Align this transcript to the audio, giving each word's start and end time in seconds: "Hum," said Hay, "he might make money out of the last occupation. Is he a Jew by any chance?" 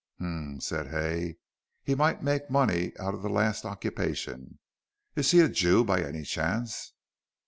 "Hum," 0.17 0.59
said 0.61 0.87
Hay, 0.87 1.37
"he 1.83 1.93
might 1.93 2.23
make 2.23 2.49
money 2.49 2.91
out 2.97 3.13
of 3.13 3.21
the 3.21 3.29
last 3.29 3.65
occupation. 3.65 4.57
Is 5.15 5.29
he 5.29 5.41
a 5.41 5.47
Jew 5.47 5.83
by 5.85 6.01
any 6.01 6.23
chance?" 6.23 6.93